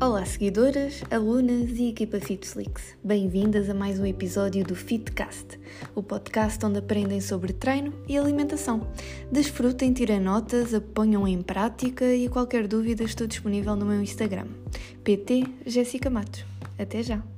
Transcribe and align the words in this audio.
Olá, 0.00 0.24
seguidoras, 0.24 1.02
alunas 1.10 1.70
e 1.72 1.88
equipa 1.88 2.20
FitFlix. 2.20 2.96
Bem-vindas 3.02 3.68
a 3.68 3.74
mais 3.74 3.98
um 3.98 4.06
episódio 4.06 4.64
do 4.64 4.76
Fitcast, 4.76 5.58
o 5.92 6.04
podcast 6.04 6.64
onde 6.64 6.78
aprendem 6.78 7.20
sobre 7.20 7.52
treino 7.52 7.92
e 8.06 8.16
alimentação. 8.16 8.86
Desfrutem, 9.32 9.92
tirem 9.92 10.20
notas, 10.20 10.70
ponham 10.94 11.26
em 11.26 11.42
prática 11.42 12.14
e 12.14 12.28
qualquer 12.28 12.68
dúvida 12.68 13.02
estou 13.02 13.26
disponível 13.26 13.74
no 13.74 13.86
meu 13.86 14.00
Instagram, 14.00 14.46
PT 15.02 15.44
Jéssica 15.66 16.08
Matos. 16.08 16.44
Até 16.78 17.02
já! 17.02 17.37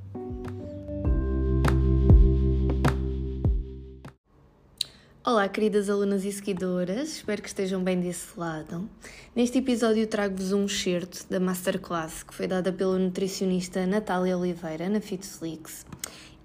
Olá, 5.31 5.47
queridas 5.47 5.89
alunas 5.89 6.25
e 6.25 6.31
seguidoras, 6.33 7.07
espero 7.15 7.41
que 7.41 7.47
estejam 7.47 7.81
bem 7.81 8.01
desse 8.01 8.37
lado. 8.37 8.89
Neste 9.33 9.59
episódio 9.59 10.05
trago-vos 10.05 10.51
um 10.51 10.65
excerto 10.65 11.25
da 11.29 11.39
Masterclass 11.39 12.21
que 12.21 12.33
foi 12.33 12.47
dada 12.47 12.69
pela 12.73 12.99
nutricionista 12.99 13.87
Natália 13.87 14.37
Oliveira 14.37 14.89
na 14.89 14.99
FitFlix. 14.99 15.85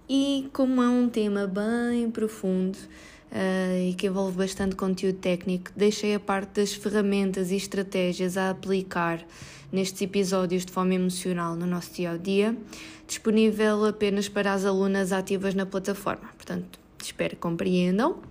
E 0.09 0.49
como 0.53 0.81
é 0.81 0.89
um 0.89 1.09
tema 1.09 1.49
bem 1.49 2.09
profundo 2.13 2.77
uh, 2.77 3.89
e 3.91 3.93
que 3.95 4.07
envolve 4.07 4.39
bastante 4.39 4.77
conteúdo 4.77 5.19
técnico, 5.19 5.73
deixei 5.75 6.15
a 6.15 6.21
parte 6.21 6.61
das 6.61 6.73
ferramentas 6.73 7.51
e 7.51 7.57
estratégias 7.57 8.37
a 8.37 8.51
aplicar 8.51 9.27
nestes 9.73 10.01
episódios 10.01 10.65
de 10.65 10.71
forma 10.71 10.95
emocional 10.95 11.57
no 11.57 11.67
nosso 11.67 11.93
dia 11.93 12.13
a 12.13 12.17
dia, 12.17 12.57
disponível 13.05 13.85
apenas 13.85 14.29
para 14.29 14.53
as 14.53 14.65
alunas 14.65 15.11
ativas 15.11 15.57
na 15.57 15.67
plataforma. 15.67 16.29
Portanto, 16.37 16.86
espero 17.07 17.31
que 17.31 17.43
compreendam. 17.43 18.23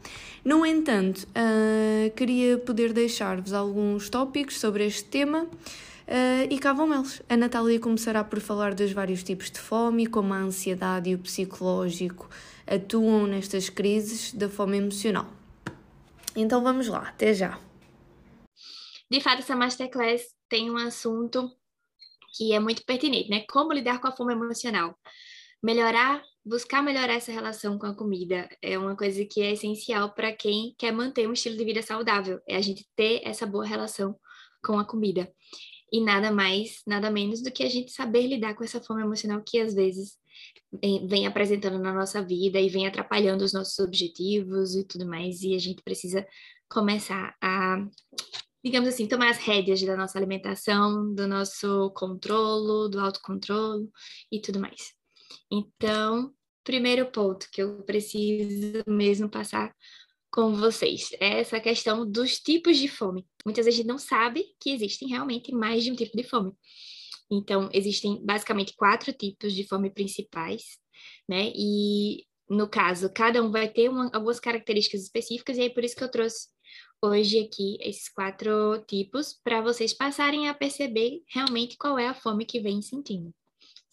No 0.44 0.66
entanto, 0.66 1.28
uh, 1.30 2.10
queria 2.16 2.58
poder 2.58 2.94
deixar-vos 2.94 3.52
alguns 3.54 4.10
tópicos 4.10 4.60
sobre 4.60 4.86
este 4.86 5.06
tema. 5.06 5.44
Uh, 5.44 6.46
e 6.52 6.60
cá 6.60 6.72
vão 6.72 6.94
eles. 6.94 7.22
A 7.28 7.36
Natália 7.36 7.80
começará 7.80 8.24
por 8.24 8.40
falar 8.40 8.76
dos 8.76 8.92
vários 8.92 9.24
tipos 9.24 9.50
de 9.50 9.60
fome, 9.60 10.06
como 10.06 10.34
a 10.34 10.38
ansiedade 10.38 11.10
e 11.10 11.16
o 11.16 11.20
psicológico 11.20 12.30
atuam 12.68 13.26
nestas 13.26 13.70
crises 13.70 14.32
da 14.32 14.48
fome 14.48 14.78
emocional. 14.78 15.28
Então 16.36 16.62
vamos 16.62 16.88
lá, 16.88 17.10
até 17.10 17.34
já. 17.34 17.60
De 19.10 19.22
fato, 19.22 19.40
essa 19.40 19.56
masterclass 19.56 20.34
tem 20.50 20.70
um 20.70 20.78
assunto 20.78 21.50
que 22.36 22.54
é 22.54 22.60
muito 22.60 22.84
pertinente, 22.86 23.30
né? 23.30 23.46
Como 23.50 23.74
lidar 23.74 24.00
com 24.00 24.08
a 24.08 24.12
fome 24.12 24.34
emocional. 24.34 24.98
Melhorar 25.64 26.22
buscar 26.46 26.84
melhorar 26.84 27.14
essa 27.14 27.32
relação 27.32 27.78
com 27.80 27.88
a 27.88 27.96
comida 27.96 28.48
é 28.62 28.78
uma 28.78 28.96
coisa 28.96 29.26
que 29.26 29.42
é 29.42 29.54
essencial 29.54 30.14
para 30.14 30.32
quem 30.32 30.76
quer 30.78 30.92
manter 30.92 31.28
um 31.28 31.34
estilo 31.34 31.58
de 31.58 31.66
vida 31.66 31.82
saudável, 31.82 32.40
é 32.48 32.56
a 32.56 32.62
gente 32.62 32.88
ter 32.96 33.22
essa 33.24 33.46
boa 33.46 33.66
relação 33.66 34.16
com 34.64 34.78
a 34.78 34.86
comida. 34.86 35.32
E 35.92 36.02
nada 36.02 36.32
mais, 36.32 36.82
nada 36.86 37.10
menos 37.10 37.42
do 37.42 37.52
que 37.52 37.64
a 37.64 37.70
gente 37.70 37.92
saber 37.92 38.28
lidar 38.28 38.54
com 38.54 38.64
essa 38.64 38.82
fome 38.82 39.02
emocional 39.02 39.42
que 39.46 39.60
às 39.60 39.74
vezes 39.74 40.18
vem 41.08 41.26
apresentando 41.26 41.80
na 41.80 41.94
nossa 41.94 42.22
vida 42.22 42.60
e 42.60 42.70
vem 42.70 42.86
atrapalhando 42.86 43.44
os 43.44 43.54
nossos 43.54 43.80
objetivos 43.80 44.76
e 44.76 44.84
tudo 44.84 45.08
mais, 45.08 45.42
e 45.42 45.56
a 45.56 45.60
gente 45.60 45.82
precisa 45.82 46.28
começar 46.70 47.36
a 47.42 47.86
digamos 48.64 48.90
assim, 48.90 49.08
tomar 49.08 49.30
as 49.30 49.38
rédeas 49.38 49.80
da 49.84 49.96
nossa 49.96 50.18
alimentação, 50.18 51.14
do 51.14 51.28
nosso 51.28 51.92
controlo, 51.92 52.90
do 52.90 53.00
autocontrolo 53.00 53.88
e 54.32 54.42
tudo 54.42 54.60
mais. 54.60 54.92
Então, 55.52 56.34
primeiro 56.66 57.06
ponto 57.06 57.48
que 57.52 57.62
eu 57.62 57.84
preciso 57.84 58.84
mesmo 58.88 59.30
passar 59.30 59.74
com 60.32 60.54
vocês 60.56 61.12
é 61.22 61.40
essa 61.40 61.62
questão 61.62 62.10
dos 62.10 62.40
tipos 62.40 62.78
de 62.78 62.90
fome. 62.90 63.26
Muitas 63.46 63.66
vezes 63.66 63.80
a 63.80 63.84
gente 63.84 63.88
não 63.88 64.00
sabe 64.00 64.44
que 64.60 64.72
existem 64.72 65.08
realmente 65.08 65.54
mais 65.54 65.84
de 65.84 65.92
um 65.92 65.96
tipo 65.96 66.18
de 66.18 66.24
fome. 66.24 66.52
Então, 67.32 67.70
existem 67.72 68.24
basicamente 68.26 68.76
quatro 68.76 69.14
tipos 69.14 69.54
de 69.54 69.66
fome 69.66 69.90
principais, 69.90 70.78
né? 71.30 71.52
E 71.56 72.26
no 72.50 72.68
caso, 72.68 73.12
cada 73.14 73.42
um 73.42 73.52
vai 73.52 73.70
ter 73.70 73.90
uma, 73.90 74.10
algumas 74.14 74.40
características 74.40 75.04
específicas, 75.04 75.58
e 75.58 75.64
é 75.64 75.70
por 75.70 75.84
isso 75.84 75.96
que 75.96 76.04
eu 76.04 76.12
trouxe 76.12 76.50
hoje 77.02 77.40
aqui 77.40 77.78
esses 77.82 78.10
quatro 78.10 78.84
tipos 78.88 79.40
para 79.44 79.62
vocês 79.62 79.94
passarem 79.94 80.50
a 80.50 80.54
perceber 80.54 81.22
realmente 81.28 81.78
qual 81.78 81.98
é 81.98 82.08
a 82.08 82.14
fome 82.14 82.46
que 82.46 82.60
vem 82.60 82.82
sentindo 82.82 83.34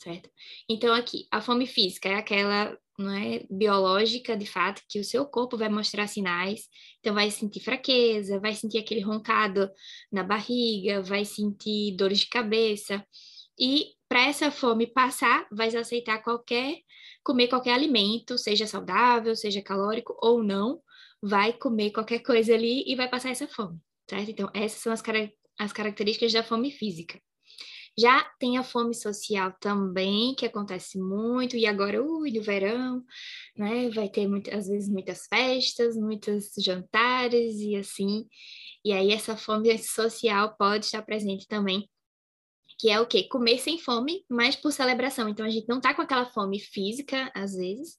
certo? 0.03 0.29
Então, 0.69 0.93
aqui, 0.95 1.27
a 1.31 1.41
fome 1.41 1.67
física 1.67 2.09
é 2.09 2.15
aquela 2.15 2.77
não 2.99 3.11
é, 3.13 3.45
biológica, 3.51 4.37
de 4.37 4.47
fato, 4.47 4.83
que 4.89 4.99
o 4.99 5.05
seu 5.05 5.25
corpo 5.25 5.57
vai 5.57 5.69
mostrar 5.69 6.07
sinais. 6.07 6.69
Então, 7.01 7.15
vai 7.15 7.31
sentir 7.31 7.61
fraqueza, 7.61 8.41
vai 8.41 8.55
sentir 8.55 8.79
aquele 8.79 9.01
roncado 9.01 9.71
na 10.11 10.23
barriga, 10.23 11.03
vai 11.03 11.25
sentir 11.25 11.97
dores 11.97 12.21
de 12.21 12.27
cabeça. 12.27 13.05
E 13.59 13.93
para 14.09 14.27
essa 14.27 14.51
fome 14.51 14.87
passar, 14.87 15.47
vai 15.51 15.69
aceitar 15.69 16.23
qualquer, 16.23 16.79
comer 17.25 17.49
qualquer 17.49 17.73
alimento, 17.73 18.37
seja 18.37 18.67
saudável, 18.67 19.35
seja 19.37 19.63
calórico 19.63 20.17
ou 20.21 20.43
não, 20.43 20.81
vai 21.23 21.53
comer 21.53 21.93
qualquer 21.93 22.19
coisa 22.21 22.55
ali 22.55 22.85
e 22.87 22.97
vai 22.97 23.09
passar 23.09 23.31
essa 23.31 23.47
fome, 23.47 23.79
certo? 24.09 24.31
Então, 24.31 24.51
essas 24.53 24.81
são 24.81 24.93
as, 24.93 25.01
car 25.01 25.15
as 25.59 25.73
características 25.73 26.33
da 26.33 26.43
fome 26.43 26.71
física. 26.71 27.19
Já 27.99 28.25
tem 28.39 28.57
a 28.57 28.63
fome 28.63 28.95
social 28.95 29.53
também, 29.61 30.35
que 30.35 30.47
acontece 30.47 30.99
muito, 30.99 31.57
e 31.57 31.67
agora, 31.67 32.03
ui, 32.03 32.31
no 32.31 32.43
verão, 32.43 33.05
né, 33.57 33.91
vai 33.91 34.09
ter 34.09 34.27
muitas, 34.27 34.55
às 34.55 34.69
vezes 34.69 34.89
muitas 34.89 35.27
festas, 35.27 35.95
muitos 35.97 36.53
jantares 36.59 37.61
e 37.61 37.77
assim. 37.77 38.27
E 38.85 38.93
aí 38.93 39.13
essa 39.13 39.37
fome 39.37 39.77
social 39.79 40.57
pode 40.57 40.87
estar 40.87 41.03
presente 41.03 41.47
também, 41.47 41.89
que 42.79 42.89
é 42.91 42.99
o 42.99 43.07
quê? 43.07 43.25
Comer 43.25 43.59
sem 43.59 43.79
fome, 43.79 44.25
mas 44.29 44.57
por 44.57 44.73
celebração. 44.73 45.29
Então 45.29 45.45
a 45.45 45.51
gente 45.51 45.69
não 45.69 45.81
tá 45.81 45.95
com 45.95 46.03
aquela 46.03 46.25
fome 46.25 46.59
física, 46.59 47.31
às 47.35 47.55
vezes, 47.55 47.99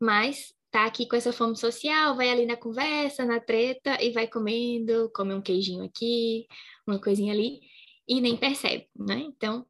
mas 0.00 0.54
tá 0.70 0.86
aqui 0.86 1.06
com 1.06 1.16
essa 1.16 1.32
fome 1.32 1.56
social, 1.56 2.14
vai 2.16 2.30
ali 2.30 2.46
na 2.46 2.56
conversa, 2.56 3.24
na 3.24 3.40
treta 3.40 4.00
e 4.02 4.10
vai 4.12 4.28
comendo, 4.28 5.10
come 5.14 5.34
um 5.34 5.42
queijinho 5.42 5.84
aqui, 5.84 6.46
uma 6.86 7.00
coisinha 7.00 7.32
ali 7.32 7.60
e 8.08 8.20
nem 8.20 8.36
percebe, 8.36 8.88
né? 8.96 9.18
Então, 9.18 9.66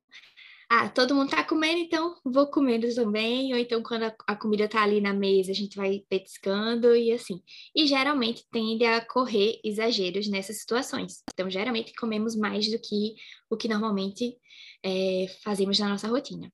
ah, 0.74 0.88
todo 0.88 1.14
mundo 1.14 1.28
tá 1.28 1.44
comendo, 1.44 1.80
então 1.80 2.16
vou 2.24 2.46
comendo 2.46 2.92
também, 2.94 3.52
ou 3.52 3.58
então 3.58 3.82
quando 3.82 4.04
a, 4.04 4.16
a, 4.26 4.34
comida 4.34 4.66
tá 4.66 4.82
ali 4.82 5.02
na 5.02 5.12
mesa, 5.12 5.50
a 5.50 5.54
gente 5.54 5.76
vai 5.76 6.02
petiscando 6.08 6.96
e 6.96 7.12
assim. 7.12 7.42
E 7.76 7.86
geralmente 7.86 8.46
tende 8.50 8.82
a 8.86 9.04
correr 9.04 9.60
exageros 9.62 10.28
nessas 10.28 10.60
situações. 10.60 11.22
Então, 11.34 11.50
geralmente 11.50 11.92
comemos 11.92 12.34
mais 12.34 12.70
do 12.70 12.78
que 12.78 13.14
o 13.50 13.56
que 13.56 13.68
normalmente 13.68 14.34
é, 14.82 15.26
fazemos 15.44 15.78
na 15.78 15.90
nossa 15.90 16.08
rotina, 16.08 16.50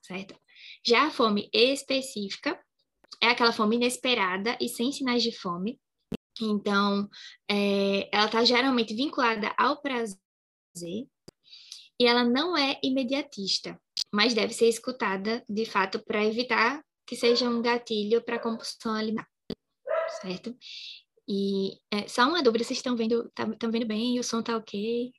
certo? 0.00 0.36
Já 0.86 1.08
a 1.08 1.10
fome 1.10 1.50
específica 1.52 2.56
é 3.20 3.26
aquela 3.26 3.52
fome 3.52 3.74
inesperada 3.74 4.56
e 4.60 4.68
sem 4.68 4.92
sinais 4.92 5.24
de 5.24 5.32
fome. 5.32 5.80
Então, 6.40 7.08
é, 7.50 8.08
ela 8.12 8.26
está 8.26 8.44
geralmente 8.44 8.94
vinculada 8.94 9.52
ao 9.58 9.82
prazer 9.82 10.23
fazer, 10.74 11.06
e 11.98 12.06
ela 12.06 12.24
não 12.24 12.56
é 12.56 12.78
imediatista, 12.82 13.80
mas 14.12 14.34
deve 14.34 14.52
ser 14.52 14.68
escutada 14.68 15.44
de 15.48 15.64
fato 15.64 16.02
para 16.04 16.24
evitar 16.24 16.84
que 17.06 17.14
seja 17.14 17.48
um 17.48 17.62
gatilho 17.62 18.22
para 18.22 18.40
compulsão 18.40 18.94
alimentar, 18.94 19.28
certo? 20.20 20.56
E 21.28 21.78
é, 21.90 22.06
só 22.08 22.28
uma 22.28 22.42
dúvida, 22.42 22.64
vocês 22.64 22.78
estão 22.78 22.96
vendo, 22.96 23.26
estão 23.26 23.56
tá, 23.56 23.68
vendo 23.68 23.86
bem? 23.86 24.18
O 24.18 24.24
som 24.24 24.42
tá 24.42 24.56
ok? 24.56 25.12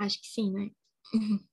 Acho 0.00 0.20
que 0.20 0.26
sim, 0.26 0.50
né? 0.52 0.70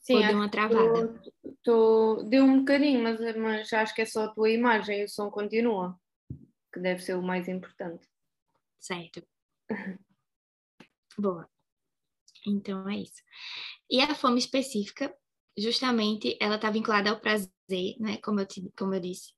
Sim, 0.00 0.16
Ou 0.16 0.26
deu 0.26 0.36
uma 0.36 0.50
travada? 0.50 1.20
Tô, 1.44 1.54
tô, 1.62 2.22
deu 2.24 2.42
um 2.42 2.58
bocadinho, 2.58 3.00
mas, 3.00 3.20
mas 3.36 3.72
acho 3.72 3.94
que 3.94 4.02
é 4.02 4.04
só 4.04 4.24
a 4.24 4.34
tua 4.34 4.50
imagem 4.50 5.04
o 5.04 5.08
som 5.08 5.30
continua, 5.30 5.96
que 6.72 6.80
deve 6.80 7.00
ser 7.00 7.14
o 7.14 7.22
mais 7.22 7.46
importante. 7.46 8.04
Certo. 8.80 9.22
Boa. 11.22 11.48
Então 12.44 12.88
é 12.88 12.96
isso. 12.96 13.22
E 13.88 14.00
a 14.00 14.12
fome 14.12 14.40
específica, 14.40 15.14
justamente, 15.56 16.36
ela 16.40 16.56
está 16.56 16.68
vinculada 16.68 17.10
ao 17.10 17.20
prazer, 17.20 17.96
né? 18.00 18.16
Como 18.24 18.40
eu, 18.40 18.46
te, 18.46 18.68
como 18.76 18.92
eu 18.92 19.00
disse. 19.00 19.32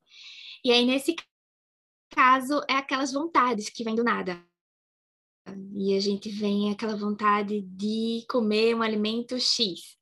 E 0.63 0.71
aí, 0.71 0.83
nesse 0.83 1.15
caso, 2.09 2.59
é 2.67 2.73
aquelas 2.73 3.13
vontades 3.13 3.69
que 3.69 3.83
vêm 3.83 3.93
do 3.93 4.03
nada. 4.03 4.43
E 5.75 5.95
a 5.95 5.99
gente 5.99 6.27
vem 6.27 6.71
aquela 6.71 6.95
vontade 6.95 7.61
de 7.61 8.25
comer 8.27 8.75
um 8.75 8.81
alimento 8.81 9.39
X. 9.39 9.95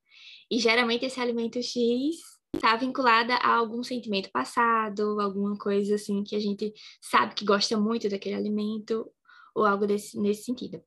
E 0.50 0.60
geralmente 0.60 1.04
esse 1.04 1.20
alimento 1.20 1.62
X 1.62 2.16
está 2.56 2.78
vinculada 2.78 3.36
a 3.36 3.56
algum 3.56 3.84
sentimento 3.84 4.32
passado, 4.32 5.20
alguma 5.20 5.58
coisa 5.58 5.96
assim 5.96 6.24
que 6.24 6.36
a 6.36 6.40
gente 6.40 6.72
sabe 7.02 7.36
que 7.36 7.44
gosta 7.44 7.76
muito 7.78 8.08
daquele 8.08 8.36
alimento, 8.36 9.12
ou 9.54 9.66
algo 9.66 9.86
desse, 9.86 10.18
nesse 10.18 10.44
sentido. 10.46 10.82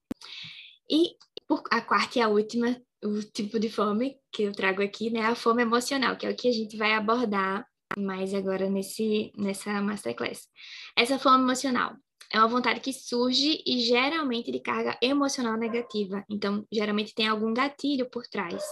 E 0.91 1.17
por, 1.47 1.62
a 1.71 1.81
quarta 1.81 2.19
e 2.19 2.23
a 2.23 2.29
última, 2.29 2.81
o 3.05 3.23
tipo 3.23 3.59
de 3.59 3.71
fome 3.71 4.19
que 4.33 4.44
eu 4.44 4.53
trago 4.53 4.83
aqui, 4.83 5.11
né, 5.11 5.21
a 5.21 5.35
fome 5.35 5.62
emocional, 5.62 6.17
que 6.17 6.27
é 6.27 6.31
o 6.31 6.37
que 6.37 6.49
a 6.49 6.53
gente 6.53 6.77
vai 6.77 6.93
abordar 6.93 7.67
mais 7.97 8.35
agora 8.35 8.69
nesse, 8.69 9.33
nessa 9.37 9.81
masterclass. 9.81 10.49
Essa 10.97 11.19
fome 11.19 11.43
emocional, 11.44 11.97
é 12.33 12.38
uma 12.38 12.49
vontade 12.49 12.81
que 12.81 12.93
surge 12.93 13.62
e 13.67 13.81
geralmente 13.81 14.50
de 14.50 14.61
carga 14.61 14.99
emocional 15.00 15.56
negativa. 15.56 16.25
Então, 16.29 16.67
geralmente 16.73 17.15
tem 17.15 17.29
algum 17.29 17.55
gatilho 17.55 18.11
por 18.11 18.27
trás 18.27 18.65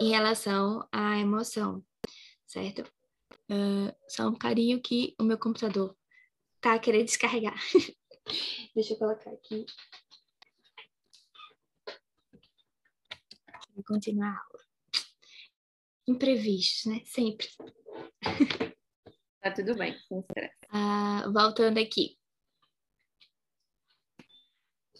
em 0.00 0.10
relação 0.10 0.86
à 0.92 1.18
emoção, 1.18 1.82
certo? 2.46 2.82
Uh, 3.50 3.92
só 4.08 4.28
um 4.28 4.34
carinho 4.36 4.80
que 4.80 5.14
o 5.18 5.24
meu 5.24 5.38
computador 5.38 5.96
tá 6.60 6.78
querendo 6.78 7.06
descarregar. 7.06 7.58
Deixa 8.74 8.94
eu 8.94 8.98
colocar 8.98 9.30
aqui. 9.30 9.64
Vou 13.80 13.96
continuar 13.96 14.28
a 14.28 14.38
aula. 14.38 14.64
Imprevistos, 16.06 16.92
né? 16.92 17.00
Sempre. 17.06 17.48
Tá 19.40 19.50
tudo 19.50 19.74
bem, 19.74 19.96
sem 20.06 20.20
estresse. 20.20 20.54
Ah, 20.68 21.24
voltando 21.32 21.78
aqui. 21.78 22.18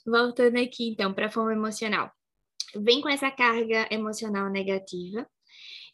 Voltando 0.06 0.58
aqui, 0.58 0.88
então, 0.88 1.12
para 1.12 1.26
a 1.26 1.30
fome 1.30 1.52
emocional. 1.52 2.10
Vem 2.74 3.02
com 3.02 3.10
essa 3.10 3.30
carga 3.30 3.86
emocional 3.90 4.48
negativa 4.48 5.28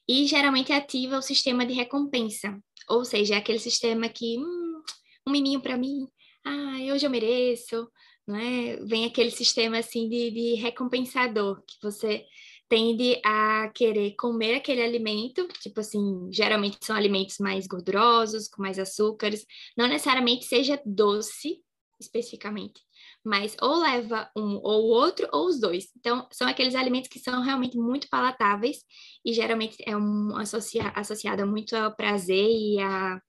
e 0.07 0.25
geralmente 0.29 0.73
ativa 0.73 1.19
o 1.19 1.23
sistema 1.23 1.67
de 1.67 1.73
recompensa, 1.73 2.57
ou 2.89 3.05
seja, 3.05 3.35
é 3.35 3.39
aquele 3.39 3.59
sistema 3.59 4.09
que, 4.09 4.39
hum, 4.39 4.83
um 5.27 5.33
miminho 5.33 5.61
para 5.61 5.77
mim, 5.77 6.07
ah, 6.45 6.77
hoje 6.93 7.05
eu 7.05 7.11
mereço, 7.11 7.91
não 8.27 8.37
é? 8.37 8.77
Vem 8.85 9.05
aquele 9.05 9.31
sistema 9.31 9.79
assim 9.79 10.09
de, 10.09 10.31
de 10.31 10.55
recompensador, 10.55 11.63
que 11.67 11.77
você 11.81 12.25
tende 12.69 13.21
a 13.25 13.71
querer 13.75 14.15
comer 14.17 14.57
aquele 14.57 14.83
alimento, 14.83 15.47
tipo 15.61 15.81
assim, 15.81 16.29
geralmente 16.33 16.79
são 16.81 16.97
alimentos 16.97 17.39
mais 17.39 17.67
gordurosos, 17.67 18.49
com 18.49 18.63
mais 18.63 18.79
açúcares, 18.79 19.45
não 19.77 19.87
necessariamente 19.87 20.45
seja 20.45 20.81
doce, 20.85 21.63
especificamente, 21.99 22.81
mas 23.25 23.57
ou 23.61 23.79
leva 23.79 24.31
um 24.37 24.57
ou 24.63 24.89
outro 24.89 25.29
ou 25.33 25.47
os 25.47 25.59
dois. 25.59 25.87
Então, 25.97 26.27
são 26.33 26.47
aqueles 26.47 26.75
alimentos 26.75 27.09
que 27.09 27.19
são 27.19 27.43
realmente 27.43 27.79
muito 27.79 28.09
palatáveis 28.09 28.79
e 29.25 29.33
geralmente 29.33 29.77
é 29.87 29.97
um 29.97 30.37
associa 30.37 30.89
associado 30.95 31.47
muito 31.47 31.75
ao 31.75 31.95
prazer 31.95 32.49
e 32.49 32.79
a 32.81 33.21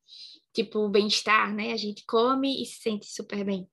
tipo 0.54 0.90
bem-estar, 0.90 1.54
né? 1.54 1.72
A 1.72 1.78
gente 1.78 2.04
come 2.07 2.62
e 2.62 2.66
se 2.66 2.81
sente 2.81 3.06
super 3.07 3.44
bem. 3.45 3.68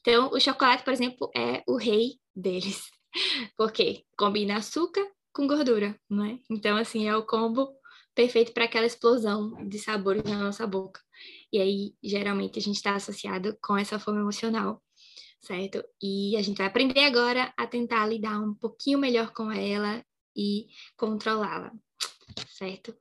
Então, 0.00 0.30
o 0.32 0.40
chocolate, 0.40 0.84
por 0.84 0.92
exemplo, 0.92 1.30
é 1.36 1.62
o 1.66 1.76
rei 1.76 2.18
deles. 2.34 2.99
Porque 3.56 4.04
combina 4.16 4.56
açúcar 4.56 5.06
com 5.32 5.46
gordura, 5.46 5.98
não 6.08 6.24
é? 6.24 6.38
Então, 6.50 6.76
assim, 6.76 7.06
é 7.08 7.16
o 7.16 7.26
combo 7.26 7.72
perfeito 8.14 8.52
para 8.52 8.64
aquela 8.64 8.86
explosão 8.86 9.66
de 9.68 9.78
sabores 9.78 10.22
na 10.24 10.38
nossa 10.38 10.66
boca. 10.66 11.00
E 11.52 11.60
aí, 11.60 11.94
geralmente, 12.02 12.58
a 12.58 12.62
gente 12.62 12.76
está 12.76 12.94
associado 12.94 13.56
com 13.62 13.76
essa 13.76 13.98
fome 13.98 14.20
emocional, 14.20 14.82
certo? 15.40 15.82
E 16.02 16.36
a 16.36 16.42
gente 16.42 16.58
vai 16.58 16.66
aprender 16.66 17.04
agora 17.04 17.52
a 17.56 17.66
tentar 17.66 18.06
lidar 18.06 18.40
um 18.40 18.54
pouquinho 18.54 18.98
melhor 18.98 19.32
com 19.32 19.50
ela 19.50 20.04
e 20.36 20.66
controlá-la, 20.96 21.72
certo? 22.48 22.96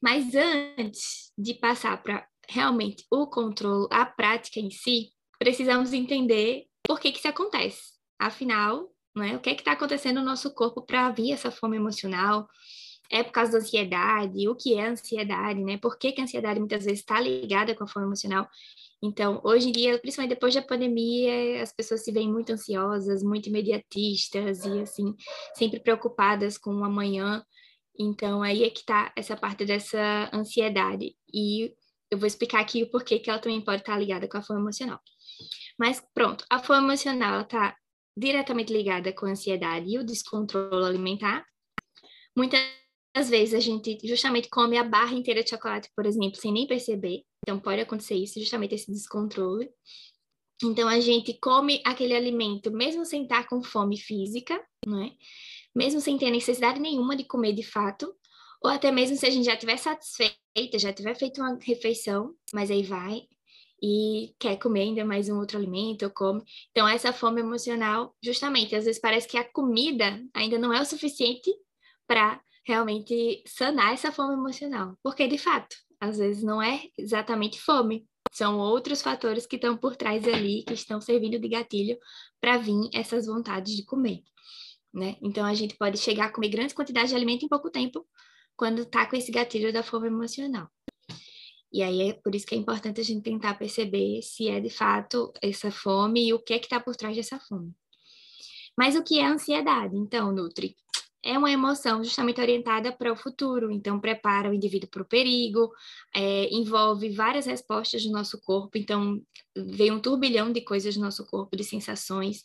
Mas 0.00 0.34
antes 0.34 1.32
de 1.36 1.54
passar 1.54 2.02
para 2.02 2.26
realmente 2.48 3.04
o 3.10 3.26
controle, 3.26 3.88
a 3.90 4.04
prática 4.04 4.60
em 4.60 4.70
si, 4.70 5.12
precisamos 5.38 5.92
entender 5.92 6.66
por 6.86 7.00
que, 7.00 7.12
que 7.12 7.18
isso 7.18 7.28
acontece. 7.28 7.94
Afinal, 8.18 8.93
né, 9.14 9.36
o 9.36 9.40
que 9.40 9.50
é 9.50 9.54
está 9.54 9.72
acontecendo 9.72 10.20
no 10.20 10.26
nosso 10.26 10.52
corpo 10.52 10.82
para 10.82 11.10
vir 11.10 11.32
essa 11.32 11.50
fome 11.50 11.76
emocional? 11.76 12.48
É 13.10 13.22
por 13.22 13.32
causa 13.32 13.52
da 13.52 13.58
ansiedade? 13.58 14.48
O 14.48 14.56
que 14.56 14.74
é 14.74 14.88
ansiedade? 14.88 15.62
Né? 15.62 15.76
Por 15.76 15.98
que, 15.98 16.12
que 16.12 16.20
a 16.20 16.24
ansiedade 16.24 16.58
muitas 16.58 16.84
vezes 16.84 17.00
está 17.00 17.20
ligada 17.20 17.74
com 17.74 17.84
a 17.84 17.86
fome 17.86 18.06
emocional? 18.06 18.48
Então, 19.02 19.40
hoje 19.44 19.68
em 19.68 19.72
dia, 19.72 19.98
principalmente 19.98 20.34
depois 20.34 20.54
da 20.54 20.62
pandemia, 20.62 21.62
as 21.62 21.70
pessoas 21.70 22.02
se 22.02 22.10
veem 22.10 22.32
muito 22.32 22.50
ansiosas, 22.50 23.22
muito 23.22 23.50
imediatistas 23.50 24.64
e, 24.64 24.80
assim, 24.80 25.14
sempre 25.54 25.78
preocupadas 25.78 26.56
com 26.56 26.74
o 26.74 26.84
amanhã. 26.84 27.44
Então, 27.98 28.42
aí 28.42 28.64
é 28.64 28.70
que 28.70 28.80
está 28.80 29.12
essa 29.14 29.36
parte 29.36 29.66
dessa 29.66 30.30
ansiedade. 30.32 31.14
E 31.32 31.74
eu 32.10 32.18
vou 32.18 32.26
explicar 32.26 32.60
aqui 32.60 32.82
o 32.82 32.90
porquê 32.90 33.18
que 33.18 33.28
ela 33.28 33.38
também 33.38 33.60
pode 33.60 33.82
estar 33.82 33.98
ligada 33.98 34.26
com 34.26 34.38
a 34.38 34.42
fome 34.42 34.60
emocional. 34.60 34.98
Mas 35.78 36.02
pronto, 36.14 36.44
a 36.48 36.58
fome 36.58 36.84
emocional 36.84 37.42
está 37.42 37.76
diretamente 38.16 38.72
ligada 38.72 39.12
com 39.12 39.26
a 39.26 39.30
ansiedade 39.30 39.90
e 39.90 39.98
o 39.98 40.04
descontrole 40.04 40.86
alimentar. 40.86 41.44
Muitas 42.36 42.60
vezes 43.28 43.54
a 43.54 43.60
gente 43.60 43.98
justamente 44.04 44.48
come 44.48 44.76
a 44.76 44.84
barra 44.84 45.14
inteira 45.14 45.42
de 45.42 45.50
chocolate, 45.50 45.90
por 45.94 46.06
exemplo, 46.06 46.40
sem 46.40 46.52
nem 46.52 46.66
perceber. 46.66 47.22
Então 47.42 47.60
pode 47.60 47.80
acontecer 47.80 48.14
isso, 48.14 48.40
justamente 48.40 48.74
esse 48.74 48.90
descontrole. 48.90 49.68
Então 50.62 50.88
a 50.88 51.00
gente 51.00 51.34
come 51.34 51.82
aquele 51.84 52.14
alimento 52.14 52.70
mesmo 52.70 53.04
sem 53.04 53.24
estar 53.24 53.46
com 53.48 53.62
fome 53.62 53.98
física, 53.98 54.60
não 54.86 55.02
é? 55.02 55.12
Mesmo 55.74 56.00
sem 56.00 56.16
ter 56.16 56.30
necessidade 56.30 56.80
nenhuma 56.80 57.16
de 57.16 57.24
comer 57.24 57.52
de 57.52 57.62
fato, 57.62 58.14
ou 58.62 58.70
até 58.70 58.90
mesmo 58.90 59.16
se 59.16 59.26
a 59.26 59.30
gente 59.30 59.44
já 59.44 59.54
estiver 59.54 59.76
satisfeita, 59.76 60.78
já 60.78 60.92
tiver 60.92 61.14
feito 61.16 61.40
uma 61.40 61.58
refeição, 61.60 62.34
mas 62.52 62.70
aí 62.70 62.82
vai 62.82 63.26
e 63.86 64.34
quer 64.38 64.56
comer 64.56 64.80
ainda 64.80 65.04
mais 65.04 65.28
um 65.28 65.36
outro 65.36 65.58
alimento, 65.58 66.10
come. 66.10 66.42
Então, 66.70 66.88
essa 66.88 67.12
fome 67.12 67.42
emocional, 67.42 68.16
justamente, 68.24 68.74
às 68.74 68.86
vezes 68.86 68.98
parece 68.98 69.28
que 69.28 69.36
a 69.36 69.44
comida 69.44 70.24
ainda 70.32 70.58
não 70.58 70.72
é 70.72 70.80
o 70.80 70.86
suficiente 70.86 71.54
para 72.06 72.40
realmente 72.66 73.44
sanar 73.46 73.92
essa 73.92 74.10
fome 74.10 74.32
emocional. 74.32 74.96
Porque, 75.02 75.28
de 75.28 75.36
fato, 75.36 75.76
às 76.00 76.16
vezes 76.16 76.42
não 76.42 76.62
é 76.62 76.84
exatamente 76.96 77.60
fome, 77.60 78.08
são 78.32 78.58
outros 78.58 79.02
fatores 79.02 79.44
que 79.44 79.56
estão 79.56 79.76
por 79.76 79.96
trás 79.96 80.26
ali, 80.26 80.64
que 80.66 80.72
estão 80.72 80.98
servindo 80.98 81.38
de 81.38 81.46
gatilho 81.46 81.98
para 82.40 82.56
vir 82.56 82.88
essas 82.90 83.26
vontades 83.26 83.76
de 83.76 83.84
comer. 83.84 84.22
Né? 84.94 85.18
Então, 85.20 85.44
a 85.44 85.52
gente 85.52 85.76
pode 85.76 85.98
chegar 85.98 86.26
a 86.26 86.32
comer 86.32 86.48
grandes 86.48 86.74
quantidades 86.74 87.10
de 87.10 87.16
alimento 87.16 87.44
em 87.44 87.48
pouco 87.48 87.70
tempo, 87.70 88.06
quando 88.56 88.80
está 88.80 89.04
com 89.04 89.14
esse 89.14 89.30
gatilho 89.30 89.70
da 89.74 89.82
fome 89.82 90.06
emocional. 90.06 90.70
E 91.74 91.82
aí 91.82 92.10
é 92.10 92.12
por 92.12 92.32
isso 92.36 92.46
que 92.46 92.54
é 92.54 92.58
importante 92.58 93.00
a 93.00 93.04
gente 93.04 93.24
tentar 93.24 93.54
perceber 93.54 94.22
se 94.22 94.48
é 94.48 94.60
de 94.60 94.70
fato 94.70 95.32
essa 95.42 95.72
fome 95.72 96.28
e 96.28 96.32
o 96.32 96.38
que 96.38 96.54
é 96.54 96.58
que 96.60 96.66
está 96.66 96.78
por 96.78 96.94
trás 96.94 97.16
dessa 97.16 97.40
fome. 97.40 97.74
Mas 98.78 98.94
o 98.94 99.02
que 99.02 99.18
é 99.18 99.26
ansiedade, 99.26 99.96
então, 99.96 100.32
Nutri? 100.32 100.76
É 101.20 101.36
uma 101.36 101.50
emoção 101.50 102.04
justamente 102.04 102.40
orientada 102.40 102.92
para 102.92 103.12
o 103.12 103.16
futuro, 103.16 103.72
então 103.72 103.98
prepara 103.98 104.48
o 104.48 104.54
indivíduo 104.54 104.88
para 104.88 105.02
o 105.02 105.04
perigo, 105.04 105.72
é, 106.14 106.48
envolve 106.54 107.08
várias 107.08 107.46
respostas 107.46 108.04
do 108.04 108.12
nosso 108.12 108.40
corpo, 108.42 108.78
então 108.78 109.20
vem 109.56 109.90
um 109.90 109.98
turbilhão 109.98 110.52
de 110.52 110.60
coisas 110.60 110.96
no 110.96 111.02
nosso 111.02 111.26
corpo, 111.26 111.56
de 111.56 111.64
sensações, 111.64 112.44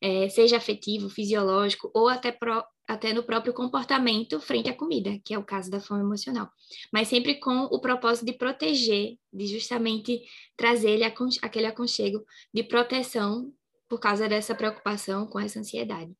é, 0.00 0.28
seja 0.28 0.56
afetivo, 0.56 1.08
fisiológico 1.08 1.90
ou 1.94 2.08
até, 2.08 2.30
pro, 2.30 2.64
até 2.86 3.12
no 3.12 3.22
próprio 3.22 3.52
comportamento 3.52 4.40
frente 4.40 4.68
à 4.68 4.74
comida, 4.74 5.18
que 5.24 5.34
é 5.34 5.38
o 5.38 5.44
caso 5.44 5.70
da 5.70 5.80
fome 5.80 6.00
emocional. 6.00 6.48
Mas 6.92 7.08
sempre 7.08 7.36
com 7.36 7.64
o 7.64 7.80
propósito 7.80 8.26
de 8.26 8.32
proteger, 8.32 9.16
de 9.32 9.46
justamente 9.46 10.22
trazer 10.56 10.90
ele 10.90 11.04
aquele 11.04 11.66
aconchego 11.66 12.24
de 12.52 12.62
proteção 12.62 13.52
por 13.88 13.98
causa 13.98 14.28
dessa 14.28 14.54
preocupação 14.54 15.26
com 15.26 15.40
essa 15.40 15.58
ansiedade. 15.58 16.12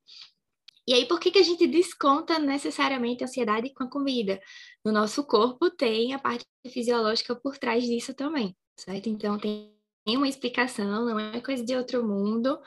E 0.87 0.95
aí, 0.95 1.05
por 1.05 1.21
que, 1.21 1.31
que 1.31 1.39
a 1.39 1.43
gente 1.43 1.67
desconta 1.67 2.39
necessariamente 2.39 3.23
a 3.23 3.27
ansiedade 3.27 3.75
com 3.75 3.85
a 3.85 3.91
comida? 3.91 4.41
No 4.83 4.91
nosso 4.91 5.23
corpo 5.23 5.71
tem 5.71 6.15
a 6.15 6.19
parte 6.19 6.47
fisiológica 6.67 7.37
por 7.37 7.59
trás 7.59 7.85
disso 7.85 8.15
também, 8.15 8.57
certo? 8.75 9.11
Então, 9.11 9.39
tem 9.39 9.71
uma 10.07 10.27
explicação, 10.27 11.05
não 11.05 11.21
é 11.21 11.43
coisa 11.43 11.63
de 11.63 11.77
outro 11.77 12.03
mundo, 12.03 12.59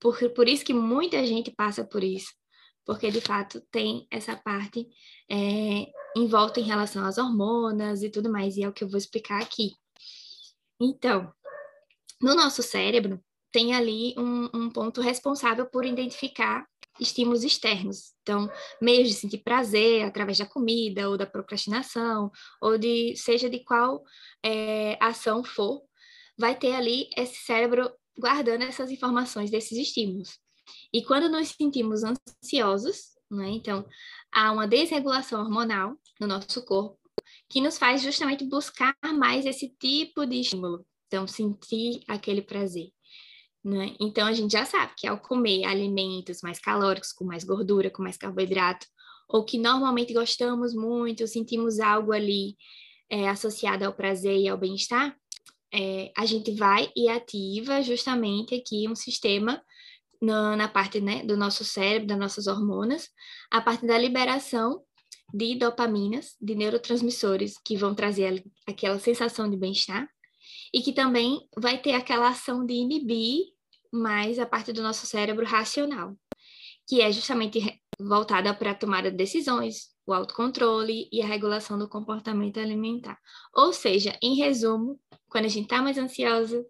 por, 0.00 0.18
por 0.30 0.48
isso 0.48 0.64
que 0.64 0.72
muita 0.72 1.24
gente 1.26 1.50
passa 1.50 1.84
por 1.84 2.02
isso, 2.02 2.32
porque 2.84 3.10
de 3.10 3.20
fato 3.20 3.60
tem 3.70 4.06
essa 4.10 4.34
parte 4.36 4.86
é, 5.30 5.86
em 6.16 6.26
volta 6.26 6.58
em 6.58 6.64
relação 6.64 7.04
às 7.04 7.18
hormonas 7.18 8.02
e 8.02 8.10
tudo 8.10 8.32
mais, 8.32 8.56
e 8.56 8.64
é 8.64 8.68
o 8.68 8.72
que 8.72 8.82
eu 8.82 8.88
vou 8.88 8.98
explicar 8.98 9.40
aqui. 9.42 9.72
Então, 10.80 11.32
no 12.20 12.34
nosso 12.34 12.62
cérebro, 12.62 13.22
tem 13.52 13.74
ali 13.74 14.14
um, 14.16 14.48
um 14.54 14.70
ponto 14.70 15.00
responsável 15.00 15.66
por 15.66 15.84
identificar 15.84 16.66
estímulos 16.98 17.44
externos. 17.44 18.12
Então, 18.22 18.50
meios 18.80 19.08
de 19.08 19.14
sentir 19.14 19.38
prazer 19.38 20.04
através 20.04 20.38
da 20.38 20.46
comida 20.46 21.08
ou 21.08 21.16
da 21.16 21.26
procrastinação, 21.26 22.30
ou 22.60 22.78
de 22.78 23.14
seja 23.16 23.48
de 23.48 23.64
qual 23.64 24.02
é, 24.44 24.96
ação 25.00 25.42
for, 25.42 25.82
vai 26.38 26.54
ter 26.54 26.74
ali 26.74 27.08
esse 27.16 27.36
cérebro 27.44 27.90
guardando 28.20 28.62
essas 28.62 28.90
informações 28.90 29.50
desses 29.50 29.78
estímulos. 29.78 30.38
E 30.92 31.02
quando 31.02 31.28
nos 31.28 31.48
sentimos 31.48 32.02
ansiosos, 32.04 33.16
né, 33.30 33.48
então 33.50 33.84
há 34.32 34.52
uma 34.52 34.68
desregulação 34.68 35.40
hormonal 35.40 35.96
no 36.20 36.26
nosso 36.26 36.64
corpo 36.64 37.00
que 37.48 37.60
nos 37.60 37.78
faz 37.78 38.02
justamente 38.02 38.44
buscar 38.44 38.94
mais 39.14 39.44
esse 39.44 39.74
tipo 39.78 40.24
de 40.26 40.40
estímulo. 40.40 40.86
Então, 41.06 41.26
sentir 41.26 42.02
aquele 42.06 42.40
prazer. 42.40 42.88
Né? 43.64 43.96
Então, 44.00 44.26
a 44.26 44.32
gente 44.32 44.52
já 44.52 44.64
sabe 44.64 44.92
que 44.96 45.06
ao 45.06 45.18
comer 45.18 45.64
alimentos 45.64 46.40
mais 46.42 46.60
calóricos, 46.60 47.12
com 47.12 47.24
mais 47.24 47.42
gordura, 47.42 47.90
com 47.90 48.02
mais 48.02 48.16
carboidrato, 48.16 48.86
ou 49.28 49.44
que 49.44 49.58
normalmente 49.58 50.14
gostamos 50.14 50.72
muito, 50.74 51.26
sentimos 51.26 51.80
algo 51.80 52.12
ali 52.12 52.56
é, 53.10 53.28
associado 53.28 53.84
ao 53.84 53.92
prazer 53.92 54.38
e 54.38 54.48
ao 54.48 54.56
bem-estar, 54.56 55.16
é, 55.72 56.12
a 56.16 56.26
gente 56.26 56.52
vai 56.52 56.90
e 56.96 57.08
ativa 57.08 57.82
justamente 57.82 58.54
aqui 58.54 58.88
um 58.88 58.94
sistema 58.94 59.62
na, 60.20 60.56
na 60.56 60.68
parte 60.68 61.00
né, 61.00 61.24
do 61.24 61.36
nosso 61.36 61.64
cérebro, 61.64 62.08
das 62.08 62.18
nossas 62.18 62.46
hormonas, 62.46 63.08
a 63.50 63.60
parte 63.60 63.86
da 63.86 63.96
liberação 63.96 64.82
de 65.32 65.54
dopaminas, 65.54 66.36
de 66.40 66.54
neurotransmissores 66.54 67.54
que 67.64 67.76
vão 67.76 67.94
trazer 67.94 68.44
aquela 68.66 68.98
sensação 68.98 69.48
de 69.48 69.56
bem-estar 69.56 70.08
e 70.74 70.82
que 70.82 70.92
também 70.92 71.48
vai 71.56 71.78
ter 71.78 71.92
aquela 71.92 72.28
ação 72.28 72.66
de 72.66 72.74
inibir 72.74 73.44
mais 73.92 74.38
a 74.38 74.46
parte 74.46 74.72
do 74.72 74.82
nosso 74.82 75.06
cérebro 75.06 75.46
racional, 75.46 76.16
que 76.88 77.00
é 77.00 77.10
justamente 77.10 77.80
voltada 77.98 78.52
para 78.54 78.72
a 78.72 78.74
tomada 78.74 79.10
de 79.10 79.16
decisões, 79.16 79.88
o 80.10 80.14
autocontrole 80.14 81.08
e 81.12 81.22
a 81.22 81.26
regulação 81.26 81.78
do 81.78 81.88
comportamento 81.88 82.58
alimentar. 82.58 83.18
Ou 83.54 83.72
seja, 83.72 84.18
em 84.22 84.34
resumo, 84.34 85.00
quando 85.28 85.44
a 85.44 85.48
gente 85.48 85.64
está 85.64 85.80
mais 85.80 85.98
ansiosa, 85.98 86.64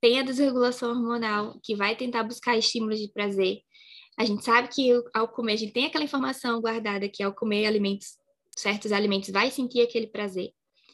tem 0.00 0.18
a 0.18 0.22
desregulação 0.22 0.90
hormonal, 0.90 1.58
que 1.62 1.74
vai 1.74 1.96
tentar 1.96 2.22
buscar 2.22 2.56
estímulos 2.56 2.98
de 3.00 3.08
prazer. 3.08 3.60
A 4.18 4.24
gente 4.24 4.44
sabe 4.44 4.68
que 4.68 4.90
ao 5.12 5.28
comer, 5.28 5.54
a 5.54 5.56
gente 5.56 5.72
tem 5.72 5.86
aquela 5.86 6.04
informação 6.04 6.60
guardada 6.60 7.08
que 7.08 7.22
ao 7.22 7.34
comer 7.34 7.66
alimentos, 7.66 8.16
certos 8.56 8.92
alimentos, 8.92 9.30
vai 9.30 9.50
sentir 9.50 9.80
aquele 9.80 10.06
prazer. 10.06 10.52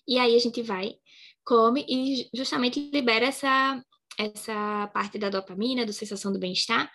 E 0.09 0.19
aí 0.19 0.35
a 0.35 0.39
gente 0.39 0.63
vai, 0.63 0.97
come 1.45 1.85
e 1.89 2.29
justamente 2.35 2.91
libera 2.93 3.27
essa, 3.27 3.83
essa 4.19 4.89
parte 4.95 5.19
da 5.19 5.29
dopamina, 5.29 5.87
da 5.87 5.93
sensação 5.93 6.33
do 6.33 6.39
bem-estar, 6.39 6.91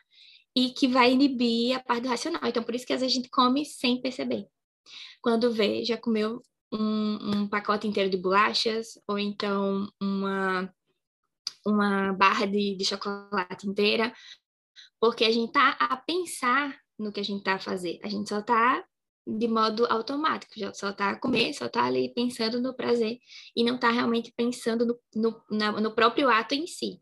e 0.56 0.72
que 0.72 0.88
vai 0.88 1.12
inibir 1.12 1.77
a 1.77 1.80
parte 1.80 2.04
do 2.04 2.10
racional. 2.10 2.42
Então, 2.46 2.63
por 2.63 2.74
isso 2.74 2.86
que 2.86 2.94
às 2.94 3.01
vezes 3.01 3.16
a 3.16 3.20
gente 3.20 3.30
come 3.30 3.63
sem 3.63 4.01
perceber. 4.01 4.48
Quando 5.22 5.51
vê, 5.51 5.84
já 5.84 5.98
comeu 5.98 6.41
um, 6.72 7.41
um 7.41 7.48
pacote 7.48 7.88
inteiro 7.88 8.10
de 8.10 8.17
bolachas, 8.17 9.00
ou 9.08 9.17
então 9.17 9.88
uma, 10.01 10.74
uma 11.65 12.13
barra 12.13 12.46
de, 12.46 12.75
de 12.75 12.86
chocolate 12.86 13.67
inteira, 13.67 14.13
porque 15.00 15.25
a 15.25 15.32
gente 15.32 15.51
tá 15.51 15.77
a 15.79 15.96
pensar 15.98 16.77
no 16.98 17.12
que 17.12 17.20
a 17.20 17.24
gente 17.24 17.44
tá 17.44 17.56
a 17.56 17.60
fazer. 17.60 18.00
A 18.03 18.10
gente 18.10 18.29
só 18.29 18.41
tá 18.41 18.84
de 19.25 19.48
modo 19.48 19.86
automático, 19.88 20.53
já 20.56 20.74
só 20.74 20.94
tá 20.94 21.12
a 21.12 21.20
comer, 21.20 21.53
só 21.53 21.67
tá 21.67 21.84
ali 21.84 22.13
pensando 22.13 22.62
no 22.62 22.74
prazer 22.74 23.20
e 23.56 23.63
não 23.63 23.77
tá 23.77 23.91
realmente 23.91 24.34
pensando 24.36 24.86
no, 24.86 25.00
no, 25.15 25.44
na, 25.50 25.72
no 25.74 25.94
próprio 25.94 26.29
ato 26.29 26.56
em 26.56 26.65
si. 26.65 26.98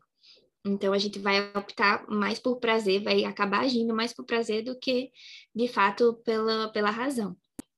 Então 0.64 0.92
a 0.92 0.98
gente 0.98 1.20
vai 1.20 1.40
optar 1.54 2.04
mais 2.08 2.40
por 2.40 2.58
prazer, 2.58 3.00
vai 3.02 3.24
acabar 3.24 3.60
agindo 3.60 3.94
mais 3.94 4.12
por 4.12 4.24
prazer 4.24 4.64
do 4.64 4.76
que 4.76 5.12
de 5.54 5.68
fato 5.68 6.14
pela, 6.24 6.68
pela 6.72 6.90
razão 6.90 7.36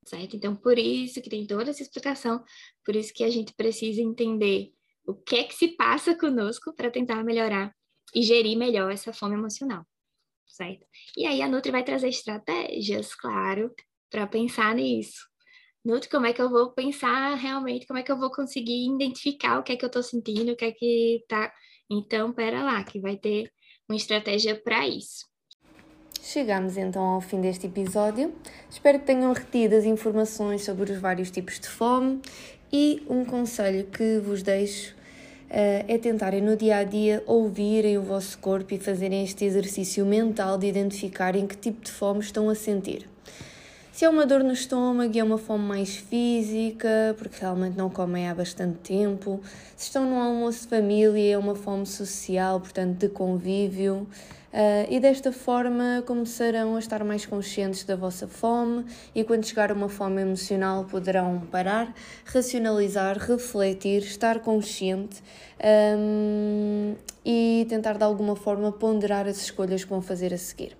certo? 0.08 0.36
Então, 0.36 0.56
por 0.56 0.78
isso 0.78 1.20
que 1.20 1.30
tem 1.30 1.46
toda 1.46 1.70
essa 1.70 1.82
explicação, 1.82 2.42
por 2.84 2.96
isso 2.96 3.12
que 3.12 3.24
a 3.24 3.30
gente 3.30 3.52
precisa 3.54 4.00
entender 4.00 4.72
o 5.06 5.14
que 5.14 5.36
é 5.36 5.44
que 5.44 5.54
se 5.54 5.68
passa 5.68 6.16
conosco 6.16 6.74
para 6.74 6.90
tentar 6.90 7.24
melhorar 7.24 7.74
e 8.14 8.22
gerir 8.22 8.56
melhor 8.56 8.92
essa 8.92 9.12
fome 9.12 9.34
emocional, 9.34 9.84
certo? 10.46 10.86
E 11.16 11.26
aí 11.26 11.42
a 11.42 11.48
Nutri 11.48 11.70
vai 11.70 11.84
trazer 11.84 12.08
estratégias, 12.08 13.14
claro, 13.14 13.72
para 14.10 14.26
pensar 14.26 14.74
nisso. 14.74 15.26
Nutri, 15.84 16.10
como 16.10 16.26
é 16.26 16.32
que 16.32 16.42
eu 16.42 16.50
vou 16.50 16.72
pensar 16.72 17.34
realmente, 17.34 17.86
como 17.86 17.98
é 17.98 18.02
que 18.02 18.12
eu 18.12 18.18
vou 18.18 18.30
conseguir 18.30 18.86
identificar 18.86 19.58
o 19.58 19.62
que 19.62 19.72
é 19.72 19.76
que 19.76 19.84
eu 19.84 19.88
estou 19.88 20.02
sentindo, 20.02 20.52
o 20.52 20.56
que 20.56 20.64
é 20.64 20.72
que 20.72 21.24
tá... 21.28 21.52
Então, 21.90 22.32
pera 22.32 22.62
lá, 22.62 22.84
que 22.84 23.00
vai 23.00 23.16
ter 23.16 23.50
uma 23.88 23.96
estratégia 23.96 24.60
para 24.60 24.86
isso. 24.86 25.26
Chegamos 26.22 26.76
então 26.76 27.02
ao 27.02 27.20
fim 27.20 27.40
deste 27.40 27.66
episódio. 27.66 28.32
Espero 28.70 28.98
que 28.98 29.06
tenham 29.06 29.32
retido 29.32 29.74
as 29.74 29.84
informações 29.84 30.62
sobre 30.62 30.92
os 30.92 30.98
vários 30.98 31.30
tipos 31.30 31.58
de 31.58 31.68
fome 31.68 32.20
e 32.72 33.02
um 33.08 33.24
conselho 33.24 33.86
que 33.86 34.18
vos 34.18 34.42
deixo 34.42 34.94
uh, 34.94 35.84
é 35.88 35.96
tentarem 35.96 36.42
no 36.42 36.56
dia 36.56 36.78
a 36.78 36.84
dia 36.84 37.22
ouvirem 37.26 37.96
o 37.96 38.02
vosso 38.02 38.38
corpo 38.38 38.74
e 38.74 38.78
fazerem 38.78 39.24
este 39.24 39.44
exercício 39.44 40.04
mental 40.04 40.58
de 40.58 40.66
identificarem 40.66 41.46
que 41.46 41.56
tipo 41.56 41.82
de 41.84 41.90
fome 41.90 42.20
estão 42.20 42.50
a 42.50 42.54
sentir. 42.54 43.08
Se 43.90 44.04
é 44.04 44.08
uma 44.08 44.24
dor 44.26 44.44
no 44.44 44.52
estômago 44.52 45.12
e 45.12 45.18
é 45.18 45.24
uma 45.24 45.38
fome 45.38 45.64
mais 45.64 45.96
física, 45.96 47.16
porque 47.18 47.40
realmente 47.40 47.76
não 47.76 47.90
comem 47.90 48.28
há 48.28 48.34
bastante 48.34 48.78
tempo. 48.78 49.40
Se 49.76 49.86
estão 49.86 50.08
num 50.08 50.20
almoço 50.20 50.62
de 50.62 50.68
família, 50.68 51.34
é 51.34 51.38
uma 51.38 51.56
fome 51.56 51.84
social, 51.84 52.60
portanto 52.60 52.98
de 52.98 53.08
convívio. 53.08 54.06
Uh, 54.52 54.88
e 54.90 54.98
desta 54.98 55.30
forma 55.30 56.02
começarão 56.06 56.76
a 56.76 56.78
estar 56.78 57.04
mais 57.04 57.26
conscientes 57.26 57.84
da 57.84 57.94
vossa 57.94 58.26
fome 58.26 58.86
e 59.14 59.22
quando 59.22 59.44
chegar 59.44 59.70
uma 59.70 59.90
fome 59.90 60.22
emocional 60.22 60.84
poderão 60.84 61.40
parar, 61.50 61.94
racionalizar, 62.24 63.18
refletir, 63.18 64.02
estar 64.02 64.40
consciente 64.40 65.22
um, 65.98 66.94
e 67.22 67.66
tentar 67.68 67.98
de 67.98 68.04
alguma 68.04 68.34
forma 68.34 68.72
ponderar 68.72 69.26
as 69.26 69.36
escolhas 69.36 69.84
que 69.84 69.90
vão 69.90 70.00
fazer 70.00 70.32
a 70.32 70.38
seguir. 70.38 70.74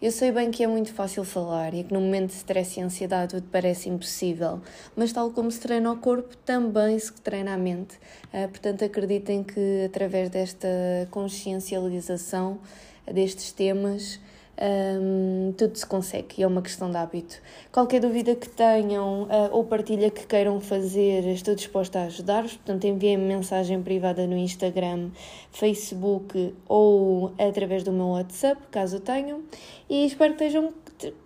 Eu 0.00 0.10
sei 0.10 0.32
bem 0.32 0.50
que 0.50 0.64
é 0.64 0.66
muito 0.66 0.94
fácil 0.94 1.22
falar 1.22 1.74
e 1.74 1.84
que 1.84 1.92
no 1.92 2.00
momento 2.00 2.30
de 2.30 2.36
stress 2.36 2.80
e 2.80 2.82
ansiedade 2.82 3.34
tudo 3.34 3.46
parece 3.52 3.90
impossível, 3.90 4.62
mas 4.96 5.12
tal 5.12 5.30
como 5.30 5.50
se 5.50 5.60
treina 5.60 5.92
o 5.92 5.98
corpo, 5.98 6.34
também 6.38 6.98
se 6.98 7.12
treina 7.20 7.52
a 7.52 7.58
mente. 7.58 7.96
Uh, 8.32 8.48
portanto, 8.48 8.82
acreditem 8.82 9.42
que 9.42 9.84
através 9.84 10.30
desta 10.30 10.66
consciencialização 11.10 12.58
destes 13.06 13.52
temas, 13.52 14.20
um, 14.60 15.54
tudo 15.56 15.76
se 15.76 15.86
consegue 15.86 16.34
e 16.38 16.42
é 16.42 16.46
uma 16.46 16.60
questão 16.60 16.90
de 16.90 16.96
hábito. 16.96 17.40
Qualquer 17.72 18.00
dúvida 18.00 18.34
que 18.34 18.48
tenham 18.48 19.22
uh, 19.22 19.48
ou 19.52 19.64
partilha 19.64 20.10
que 20.10 20.26
queiram 20.26 20.60
fazer, 20.60 21.26
estou 21.28 21.54
disposta 21.54 22.00
a 22.00 22.04
ajudar-vos. 22.04 22.54
Portanto, 22.56 22.84
enviem-me 22.84 23.24
mensagem 23.24 23.82
privada 23.82 24.26
no 24.26 24.36
Instagram, 24.36 25.10
Facebook 25.50 26.54
ou 26.68 27.32
através 27.38 27.82
do 27.82 27.92
meu 27.92 28.08
WhatsApp, 28.08 28.60
caso 28.70 29.00
tenham. 29.00 29.42
E 29.88 30.04
espero 30.04 30.34
que, 30.34 30.38
tenham, 30.38 30.74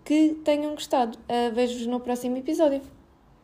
que 0.04 0.40
tenham 0.44 0.74
gostado. 0.74 1.18
Uh, 1.28 1.52
Vejo-vos 1.52 1.86
no 1.86 1.98
próximo 1.98 2.36
episódio. 2.36 2.93